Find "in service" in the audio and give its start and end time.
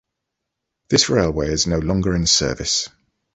2.15-2.89